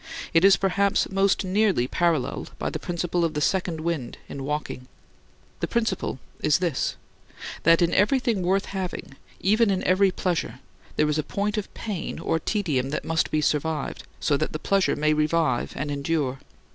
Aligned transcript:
It 0.33 0.43
is, 0.43 0.57
perhaps, 0.57 1.07
most 1.11 1.45
nearly 1.45 1.87
paralleled 1.87 2.53
by 2.57 2.71
the 2.71 2.79
principle 2.79 3.23
of 3.23 3.35
the 3.35 3.39
second 3.39 3.81
wind 3.81 4.17
in 4.27 4.43
walking. 4.43 4.87
The 5.59 5.67
principle 5.67 6.17
is 6.41 6.57
this: 6.57 6.95
that 7.61 7.83
in 7.83 7.93
everything 7.93 8.41
worth 8.41 8.65
having, 8.65 9.15
even 9.41 9.69
in 9.69 9.83
every 9.83 10.09
pleasure, 10.09 10.59
there 10.95 11.07
is 11.07 11.19
a 11.19 11.23
point 11.23 11.55
of 11.55 11.71
pain 11.75 12.17
or 12.17 12.39
tedium 12.39 12.89
that 12.89 13.05
must 13.05 13.29
be 13.29 13.41
survived, 13.41 14.01
so 14.19 14.37
that 14.37 14.53
the 14.53 14.57
pleasure 14.57 14.95
may 14.95 15.13
revive 15.13 15.73
and 15.75 15.91
endure. 15.91 16.39